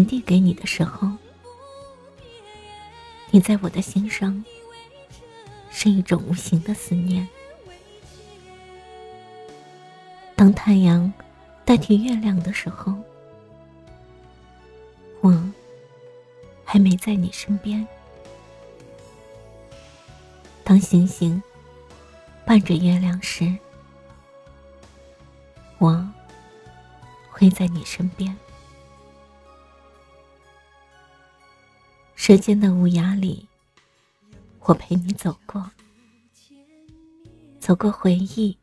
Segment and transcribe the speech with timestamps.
[0.00, 1.06] 传递给你的时候，
[3.30, 4.42] 你在我的心上
[5.70, 7.28] 是一种无形的思念。
[10.34, 11.12] 当太阳
[11.66, 12.94] 代替月亮的时候，
[15.20, 15.52] 我。
[16.64, 17.84] 还没在你身边。
[20.62, 21.42] 当星星
[22.46, 23.52] 伴着月亮时，
[25.78, 26.08] 我
[27.28, 28.34] 会在你身边。
[32.22, 33.48] 时间的无涯里，
[34.66, 35.70] 我陪你走过，
[37.58, 38.54] 走过回忆，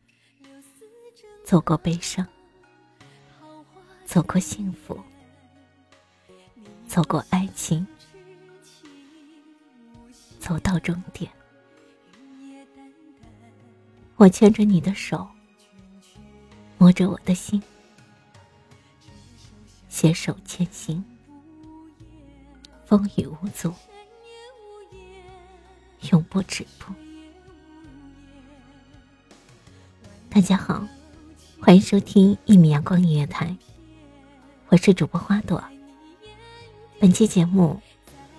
[1.43, 2.23] 走过悲伤，
[4.05, 4.95] 走过幸福，
[6.87, 7.85] 走过爱情。
[10.37, 11.27] 走到终点，
[14.17, 15.27] 我牵着你的手，
[16.77, 17.59] 摸着我的心，
[19.89, 21.03] 携手前行，
[22.87, 23.73] 风雨无阻，
[26.09, 26.93] 永不止步。
[30.29, 30.87] 大家好，
[31.59, 33.53] 欢迎收听一米阳光音乐台，
[34.69, 35.61] 我是主播花朵。
[36.97, 37.81] 本期节目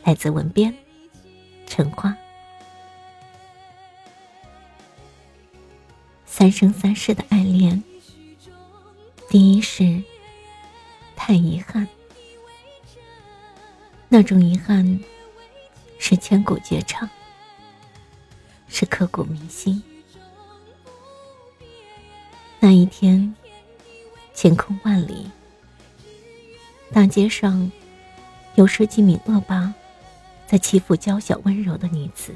[0.03, 0.75] 来自文编。
[1.67, 2.17] 陈花，
[6.25, 7.85] 三生三世的爱恋，
[9.29, 10.03] 第一世
[11.15, 11.87] 太遗憾。
[14.09, 15.01] 那种遗憾
[15.99, 17.09] 是千古绝唱，
[18.69, 19.83] 是刻骨铭心。
[22.59, 23.35] 那一天，
[24.35, 25.31] 晴空万里，
[26.93, 27.71] 大街上
[28.55, 29.73] 有十几名恶霸。
[30.47, 32.35] 在欺负娇小温柔的女子。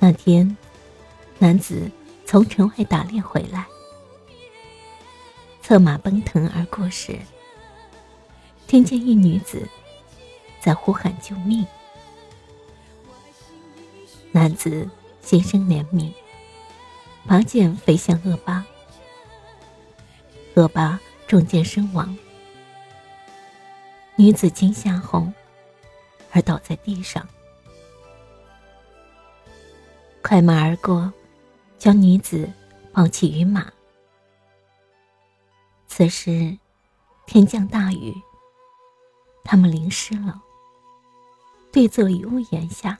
[0.00, 0.56] 那天，
[1.38, 1.88] 男子
[2.26, 3.64] 从城外打猎回来，
[5.62, 7.16] 策马奔腾而过时，
[8.72, 9.68] 听见一女子
[10.58, 11.66] 在呼喊救命。
[14.30, 14.88] 男子
[15.20, 16.10] 心生怜悯，
[17.26, 18.64] 拔剑飞向恶霸，
[20.54, 22.16] 恶霸中箭身亡。
[24.16, 25.30] 女子惊吓后。
[26.30, 27.28] 而倒在地上，
[30.22, 31.12] 快马而过，
[31.78, 32.50] 将女子
[32.90, 33.70] 抱起于马。
[35.86, 36.56] 此时
[37.26, 38.14] 天降大雨，
[39.44, 40.40] 他们淋湿了，
[41.70, 42.98] 对坐于屋檐下。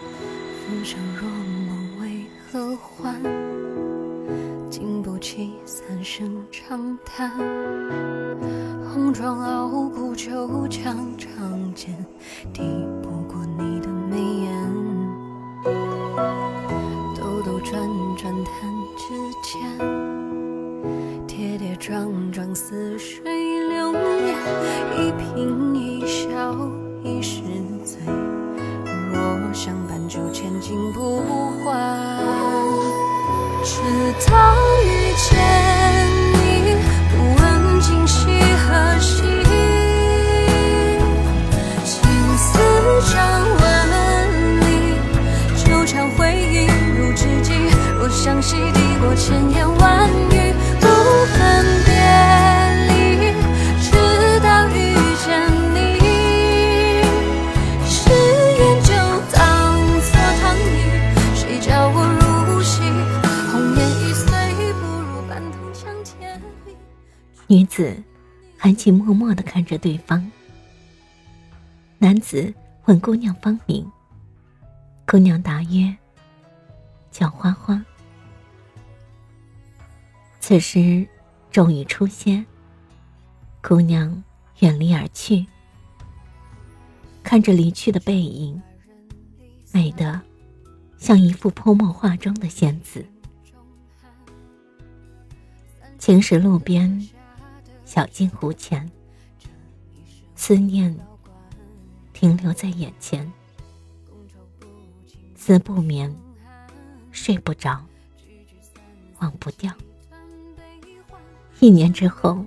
[0.00, 3.20] 浮生若梦为何还？
[4.68, 7.30] 经不起三声长叹，
[8.92, 11.96] 红妆傲骨就将长剑，
[12.52, 12.62] 抵
[13.02, 13.22] 不
[67.76, 67.94] 子
[68.56, 70.32] 含情脉脉地看着对方，
[71.98, 72.54] 男子
[72.86, 73.86] 问姑娘芳名。
[75.06, 75.94] 姑娘答曰
[77.12, 77.84] ：“叫花花。”
[80.40, 81.06] 此时
[81.50, 82.46] 终于出现，
[83.62, 84.24] 姑娘
[84.60, 85.44] 远离而去，
[87.22, 88.58] 看着离去的背影，
[89.70, 90.18] 美得
[90.96, 93.04] 像一幅泼墨画中的仙子。
[95.98, 97.06] 青石路边，
[97.86, 98.90] 小径湖前，
[100.34, 100.94] 思念
[102.12, 103.32] 停留在眼前，
[105.36, 106.14] 思不眠，
[107.12, 107.80] 睡不着，
[109.20, 109.72] 忘不掉。
[111.60, 112.44] 一年之后，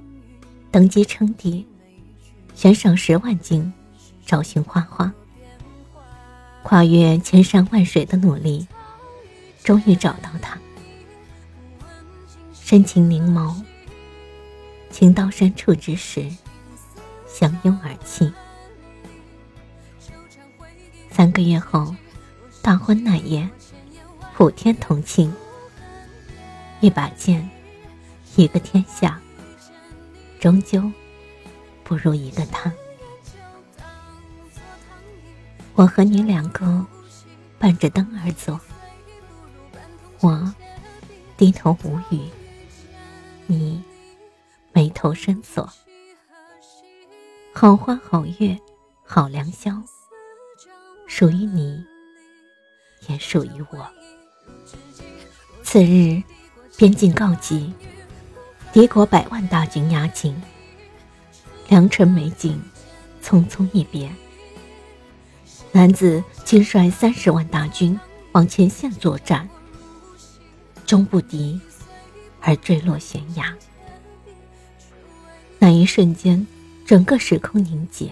[0.70, 1.66] 登基称帝，
[2.54, 3.74] 悬赏十万金，
[4.26, 5.12] 找寻花花。
[6.64, 8.68] 跨越千山万水的努力，
[9.64, 10.60] 终于找到他。
[12.54, 13.64] 深情凝眸，
[14.92, 16.30] 情到深处之时，
[17.28, 18.32] 相拥而泣。
[21.10, 21.96] 三个月后，
[22.62, 23.50] 大婚那夜，
[24.36, 25.34] 普天同庆。
[26.80, 27.50] 一把剑。
[28.36, 29.20] 一个天下，
[30.40, 30.90] 终究
[31.84, 32.72] 不如一个他。
[35.74, 36.86] 我和你两个
[37.58, 38.58] 伴着灯而走，
[40.22, 40.54] 我
[41.36, 42.30] 低头无语，
[43.48, 43.84] 你
[44.80, 45.70] 眉头深锁。
[47.52, 48.58] 好花好月
[49.04, 49.74] 好良宵，
[51.06, 51.84] 属于你，
[53.10, 53.86] 也属于我。
[55.64, 56.24] 次日，
[56.78, 57.74] 边境告急。
[58.72, 60.42] 敌国百万大军压境，
[61.68, 62.58] 良辰美景，
[63.22, 64.10] 匆匆一别。
[65.74, 68.00] 男子亲率三十万大军
[68.32, 69.50] 往前线作战，
[70.86, 71.60] 终不敌，
[72.40, 73.54] 而坠落悬崖。
[75.60, 76.48] 那一瞬间，
[76.86, 78.10] 整个时空凝结。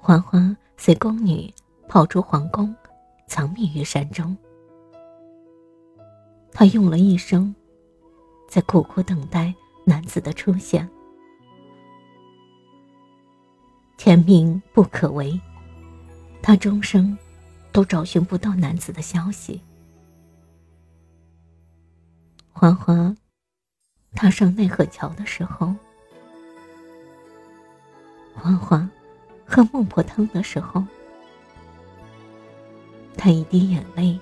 [0.00, 1.52] 花花随宫女
[1.88, 2.74] 跑出皇宫，
[3.28, 4.36] 藏匿于山中。
[6.52, 7.54] 她用了一生。
[8.48, 9.54] 在苦苦等待
[9.84, 10.90] 男子的出现，
[13.96, 15.40] 天命不可违，
[16.42, 17.16] 她终生
[17.70, 19.62] 都找寻不到男子的消息。
[22.52, 23.16] 欢欢
[24.14, 25.74] 踏上奈何桥的时候，
[28.34, 28.90] 欢欢
[29.46, 30.84] 喝孟婆汤的时候，
[33.16, 34.18] 他一滴眼泪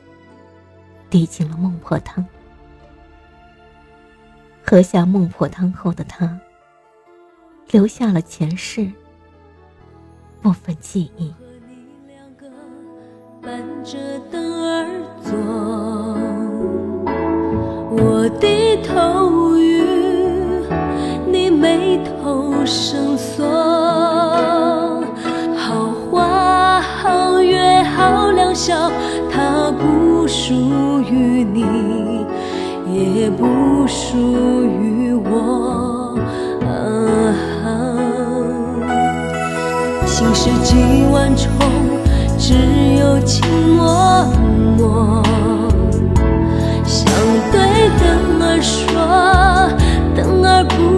[1.10, 2.24] 滴进了孟婆汤。
[4.64, 6.38] 喝下孟婆汤后的他，
[7.70, 8.92] 留下了前世
[10.42, 11.34] 部分记忆。
[17.90, 19.56] 我低头
[21.60, 23.44] 眉头深锁。
[25.56, 28.90] 好花好月好良宵，
[29.30, 30.52] 它不属
[31.00, 31.64] 于你。
[32.90, 34.16] 也不属
[34.64, 36.18] 于我。
[40.06, 41.48] 心事几万重，
[42.38, 42.54] 只
[42.98, 43.46] 有情
[43.76, 44.24] 默
[44.76, 45.22] 默。
[46.84, 47.04] 想
[47.52, 47.56] 对
[48.00, 48.02] 灯
[48.42, 48.88] 儿说，
[50.16, 50.97] 灯儿不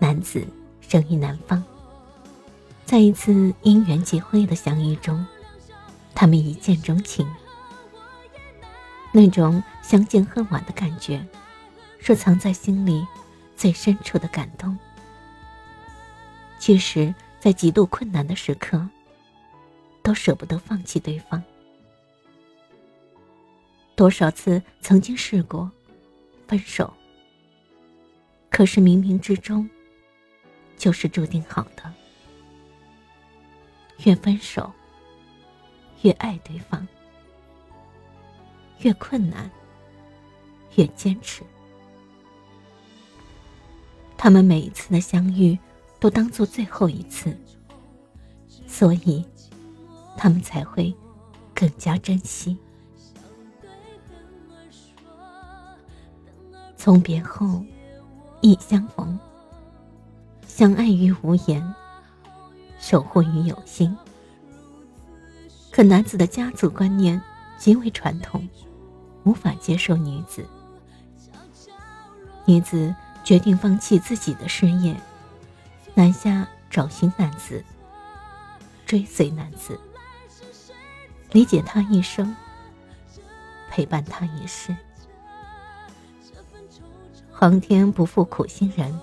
[0.00, 0.44] 男子
[0.80, 1.62] 生于南方。
[2.84, 5.24] 在一次因缘际会的相遇中，
[6.14, 7.24] 他们一见钟情。
[9.12, 11.24] 那种相见恨晚的感觉，
[12.00, 13.06] 是藏在心里
[13.56, 14.76] 最深处的感动。
[16.58, 18.88] 其实，在极度困难的时刻。
[20.02, 21.42] 都舍不得放弃对方，
[23.94, 25.70] 多少次曾经试过
[26.48, 26.90] 分手，
[28.48, 29.68] 可是冥冥之中
[30.80, 31.92] 就是注定好的。
[34.04, 34.72] 越分手，
[36.00, 36.80] 越爱对方；
[38.78, 39.50] 越困难，
[40.76, 41.42] 越坚持。
[44.16, 45.58] 他们每一次的相遇，
[45.98, 47.36] 都当做最后一次，
[48.66, 49.22] 所以
[50.16, 50.94] 他们才会
[51.54, 52.56] 更加珍惜。
[56.74, 57.62] 从别后，
[58.40, 59.18] 亦相逢。
[60.60, 61.74] 相爱于无言，
[62.78, 63.96] 守护于有心。
[65.70, 67.18] 可男子的家族观念
[67.56, 68.46] 极为传统，
[69.24, 70.46] 无法接受女子。
[72.44, 72.94] 女子。
[73.22, 74.96] 决定放弃自己的事业，
[75.94, 77.62] 南下找寻男子，
[78.84, 79.78] 追随男子，
[81.30, 82.34] 理解他一生，
[83.70, 84.74] 陪伴他一世。
[87.30, 88.98] 皇天不负苦心人，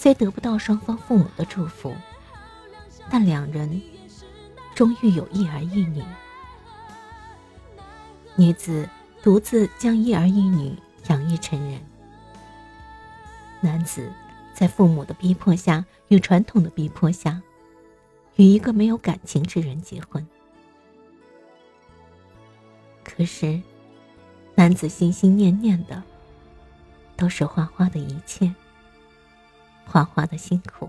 [0.00, 1.94] 虽得不到双方父母的祝福，
[3.10, 3.82] 但两人
[4.74, 6.02] 终于有一儿一女。
[8.34, 8.88] 女子
[9.22, 10.74] 独自将一儿一女
[11.08, 11.78] 养育成人。
[13.60, 14.10] 男子
[14.54, 17.38] 在父母的逼迫下，与传统的逼迫下，
[18.36, 20.26] 与一个没有感情之人结婚。
[23.04, 23.60] 可是，
[24.54, 26.02] 男子心心念念的
[27.18, 28.50] 都是花花的一切，
[29.90, 30.88] 花花的辛苦。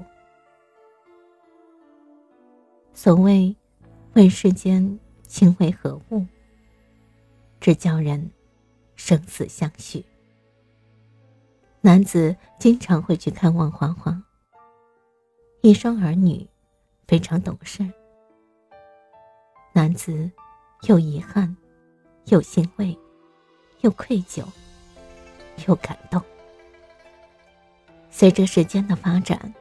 [2.94, 3.56] 所谓
[4.14, 6.24] “问世间情为何物”，
[7.60, 8.30] 只叫人
[8.96, 10.06] 生死相许。
[11.82, 14.22] 男子经常会去看望花花。
[15.62, 16.48] 一双儿女，
[17.08, 17.84] 非常懂事。
[19.74, 20.30] 男子
[20.88, 21.58] 又遗憾，
[22.26, 22.96] 又欣慰，
[23.80, 24.46] 又愧疚，
[25.68, 26.22] 又感动。
[28.12, 29.52] 随着时间的发展，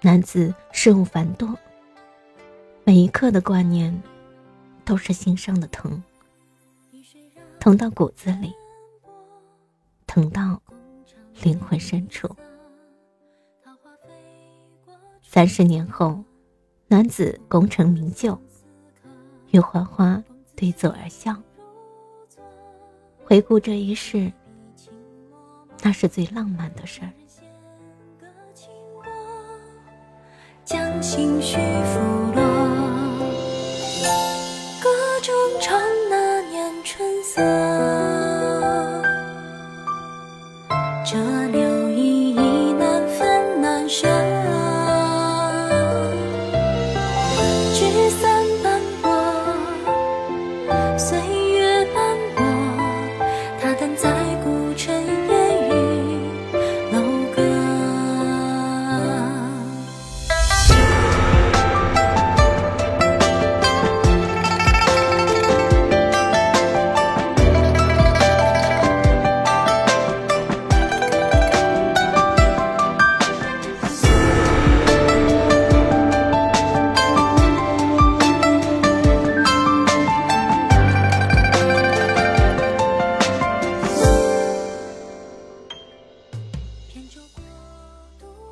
[0.00, 1.56] 男子事物繁多，
[2.82, 4.02] 每一刻的挂念，
[4.84, 6.02] 都是心上的疼，
[7.60, 8.52] 疼到骨子里，
[10.06, 10.60] 疼到。
[11.42, 12.28] 灵魂深处。
[15.22, 16.22] 三十年后，
[16.86, 18.38] 男子功成名就，
[19.50, 20.22] 与花花
[20.54, 21.34] 对坐而笑。
[23.24, 24.30] 回顾这一世，
[25.82, 27.10] 那是最浪漫的事儿。
[30.70, 32.44] 将心绪抚落，
[34.80, 34.88] 歌
[35.20, 37.69] 中唱那年春色。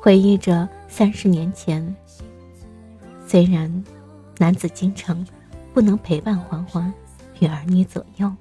[0.09, 1.95] 回忆着三十年前，
[3.27, 3.71] 虽然
[4.39, 5.23] 男子经常
[5.71, 6.91] 不能陪伴欢欢
[7.39, 8.33] 与儿女左右，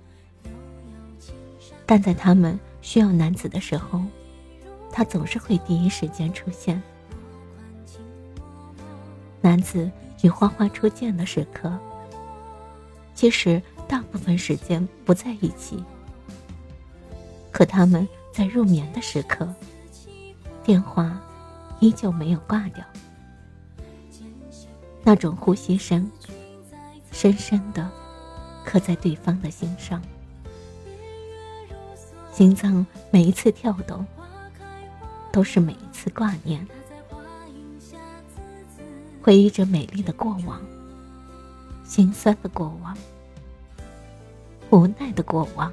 [1.85, 4.01] 但在他们需要男子的时候，
[4.91, 6.83] 他总是会第一时间出现。
[9.43, 9.91] 男子
[10.23, 11.71] 与花花初见的时刻，
[13.15, 15.85] 其实大部分时间不在一起，
[17.53, 19.47] 可他们在入眠的时刻，
[20.65, 21.21] 电话。
[21.81, 22.85] 依旧没有挂掉，
[25.05, 26.11] 那种呼吸声，
[27.13, 27.89] 深深的
[28.65, 30.03] 刻在对方的心上，
[32.33, 34.05] 心脏每一次跳动，
[35.31, 36.67] 都是每一次挂念，
[39.23, 40.61] 回忆着美丽的过往，
[41.85, 42.97] 心酸的过往，
[44.71, 45.73] 无奈的过往，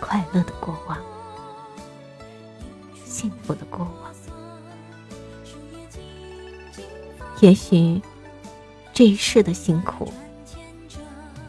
[0.00, 1.13] 快乐的过往。
[3.24, 4.14] 幸福的过往，
[7.40, 8.02] 也许
[8.92, 10.12] 这一世的辛苦，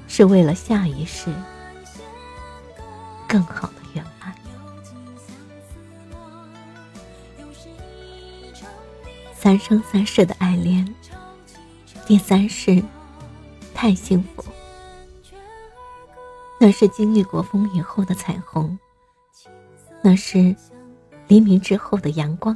[0.08, 1.29] 是为了下一世
[3.27, 4.34] 更好的圆满。
[9.34, 10.96] 三生三世的爱恋，
[12.05, 12.82] 第三世
[13.74, 14.46] 太幸福，
[16.58, 18.79] 那是经历过风雨后的彩虹，
[20.01, 20.55] 那是
[21.27, 22.55] 黎明之后的阳光，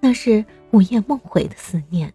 [0.00, 2.12] 那是午夜梦回的思念。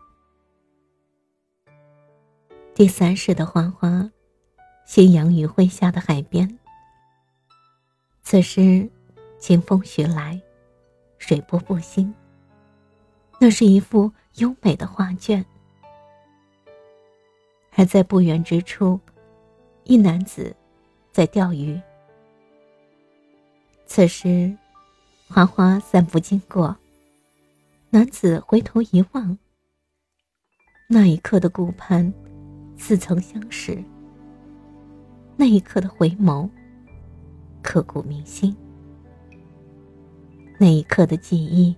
[2.73, 4.09] 第三世的花花，
[4.85, 6.57] 夕阳余晖下的海边。
[8.23, 8.89] 此时，
[9.37, 10.41] 清风徐来，
[11.19, 12.11] 水波不兴。
[13.39, 15.45] 那是一幅优美的画卷，
[17.75, 18.99] 而在不远之处。
[19.83, 20.55] 一男子
[21.11, 21.79] 在钓鱼。
[23.85, 24.57] 此时，
[25.33, 26.77] 花花散步经过。
[27.89, 29.35] 男子回头一望，
[30.87, 32.13] 那一刻的顾盼，
[32.77, 33.83] 似曾相识。
[35.35, 36.47] 那一刻的回眸，
[37.63, 38.55] 刻骨铭心。
[40.59, 41.75] 那一刻的记忆，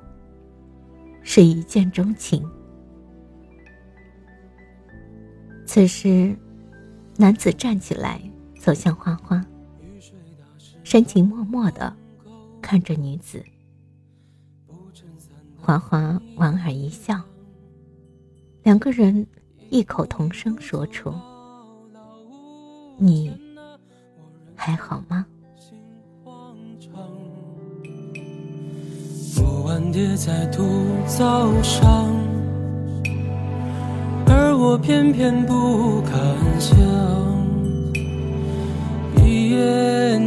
[1.24, 2.46] 是一见钟情。
[5.66, 6.38] 此时。
[7.18, 8.20] 男子站起来，
[8.60, 9.42] 走向花花，
[10.84, 11.96] 深情脉脉的
[12.66, 13.46] 看着女子。
[15.56, 17.22] 花花莞尔一笑，
[18.64, 19.28] 两个人
[19.70, 21.14] 异口同声说出
[22.98, 23.32] ：“你
[24.56, 25.24] 还好吗？”
[30.18, 30.64] 在独
[31.06, 32.10] 早上。
[34.28, 36.12] 而我偏偏不敢
[36.60, 36.76] 想，
[39.24, 40.25] 一眼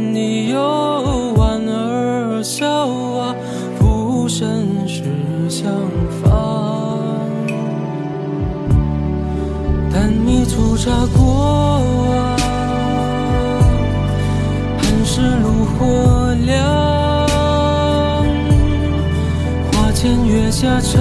[20.59, 20.99] 前月下长。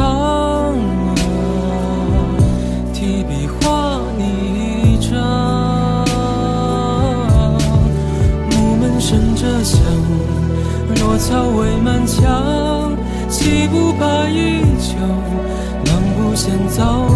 [11.20, 12.96] 草未满墙，
[13.28, 14.94] 岂不怕衣旧？
[15.84, 17.08] 能不嫌糟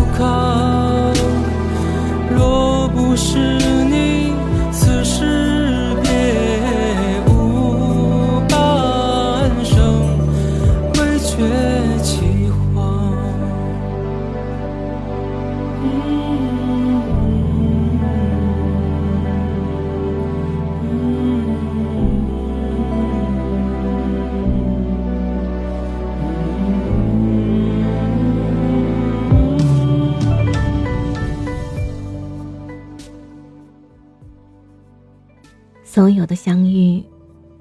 [36.23, 37.05] 有的相遇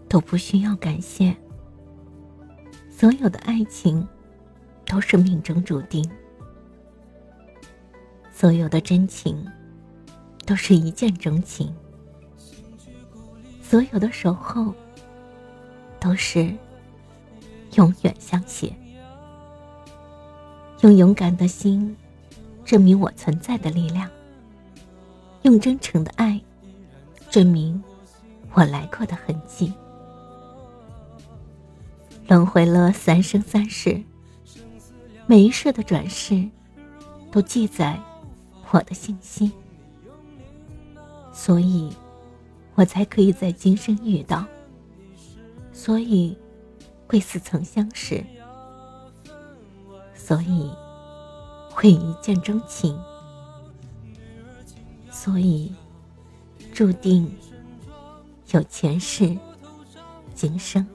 [0.08, 1.36] 都不需要感谢，
[2.92, 4.08] 所有的爱情
[4.86, 6.08] 都是命中注定，
[8.32, 9.44] 所有的真情
[10.46, 11.74] 都是一见钟情，
[13.64, 14.72] 所有的守候
[16.00, 16.56] 都是
[17.78, 18.72] 永远相携。
[20.82, 21.98] 用勇敢的心
[22.64, 24.08] 证明我存在的力量，
[25.42, 26.40] 用真诚的爱
[27.32, 27.84] 证明。
[28.54, 29.74] 我来过的痕迹，
[32.28, 34.04] 轮回了三生三世，
[35.26, 36.50] 每一世的转世，
[37.32, 37.98] 都记载
[38.72, 39.52] 我的信息，
[41.32, 41.96] 所以，
[42.76, 44.46] 我才可以在今生遇到，
[45.72, 46.38] 所以，
[47.08, 48.22] 会似曾相识，
[50.14, 50.70] 所以，
[51.70, 53.00] 会一见钟情，
[55.10, 55.74] 所以，
[56.74, 57.34] 注定。
[58.54, 59.38] 有前世
[60.36, 60.86] 今生，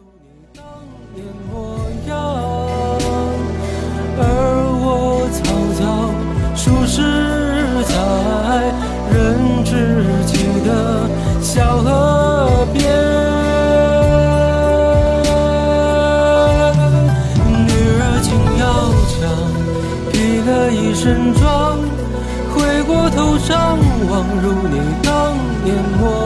[4.19, 4.21] 而
[4.83, 5.43] 我草
[5.73, 5.81] 草
[6.55, 7.01] 数十
[7.85, 7.95] 载，
[9.11, 9.17] 人
[9.65, 9.73] 知
[10.27, 10.69] 己的
[11.41, 12.77] 小河边。
[17.65, 18.63] 女儿轻摇
[19.17, 19.25] 桨，
[20.13, 20.15] 披
[20.45, 21.79] 了一身妆，
[22.53, 23.79] 回过头张
[24.11, 26.26] 望，如你当年模